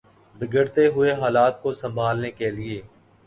بگڑتے 0.35 0.85
ہوئے 0.87 1.11
حالات 1.13 1.61
کو 1.61 1.73
سنبھالنے 1.73 2.31
کے 2.31 2.49
لیے 2.51 2.81